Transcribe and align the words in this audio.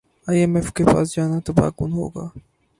ئی 0.27 0.37
M 0.41 0.53
F 0.57 0.67
کے 0.75 0.83
پاس 0.91 1.07
جانا 1.15 1.37
تباہ 1.45 1.69
کن 1.77 1.91
ہوگا 1.99 2.25